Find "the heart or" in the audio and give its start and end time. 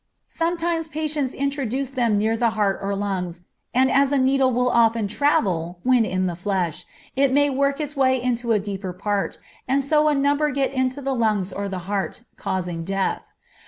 2.35-2.95